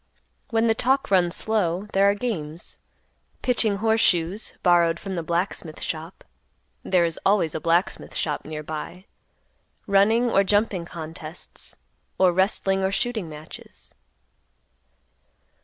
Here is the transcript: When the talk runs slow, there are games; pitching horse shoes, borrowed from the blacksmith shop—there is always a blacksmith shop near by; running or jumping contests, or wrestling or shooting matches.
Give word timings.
When 0.49 0.65
the 0.65 0.73
talk 0.73 1.11
runs 1.11 1.35
slow, 1.35 1.85
there 1.93 2.09
are 2.09 2.15
games; 2.15 2.79
pitching 3.43 3.75
horse 3.75 4.01
shoes, 4.01 4.53
borrowed 4.63 4.99
from 4.99 5.13
the 5.13 5.21
blacksmith 5.21 5.79
shop—there 5.79 7.05
is 7.05 7.19
always 7.23 7.53
a 7.53 7.59
blacksmith 7.59 8.15
shop 8.15 8.43
near 8.43 8.63
by; 8.63 9.05
running 9.85 10.27
or 10.31 10.43
jumping 10.43 10.85
contests, 10.85 11.75
or 12.17 12.31
wrestling 12.33 12.83
or 12.83 12.91
shooting 12.91 13.29
matches. 13.29 13.93